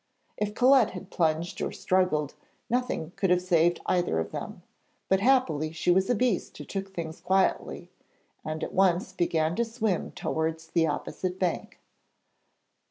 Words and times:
If 0.35 0.55
Colette 0.55 0.89
had 0.97 1.11
plunged 1.11 1.61
or 1.61 1.71
struggled, 1.71 2.33
nothing 2.71 3.11
could 3.17 3.29
have 3.29 3.39
saved 3.39 3.79
either 3.85 4.17
of 4.19 4.31
them, 4.31 4.63
but 5.09 5.19
happily 5.19 5.71
she 5.71 5.91
was 5.91 6.09
a 6.09 6.15
beast 6.15 6.57
who 6.57 6.63
took 6.65 6.91
things 6.91 7.21
quietly, 7.21 7.91
and 8.43 8.63
at 8.63 8.73
once 8.73 9.13
began 9.13 9.55
to 9.57 9.63
swim 9.63 10.11
towards 10.13 10.69
the 10.69 10.87
opposite 10.87 11.37
bank. 11.37 11.79